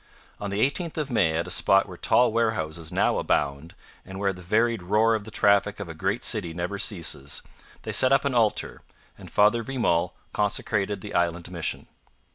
On 0.39 0.49
the 0.49 0.67
18th 0.67 0.97
of 0.97 1.11
May, 1.11 1.37
at 1.37 1.45
a 1.45 1.51
spot 1.51 1.87
where 1.87 1.95
tall 1.95 2.31
warehouses 2.33 2.91
now 2.91 3.19
abound 3.19 3.75
and 4.03 4.19
where 4.19 4.33
the 4.33 4.41
varied 4.41 4.81
roar 4.81 5.13
of 5.13 5.25
the 5.25 5.29
traffic 5.29 5.79
of 5.79 5.89
a 5.89 5.93
great 5.93 6.23
city 6.23 6.55
never 6.55 6.79
ceases, 6.79 7.43
they 7.83 7.91
set 7.91 8.11
up 8.11 8.25
an 8.25 8.33
altar, 8.33 8.81
and 9.15 9.29
Father 9.29 9.61
Vimont 9.63 10.09
consecrated 10.33 11.01
the 11.01 11.13
island 11.13 11.51
mission. 11.51 11.85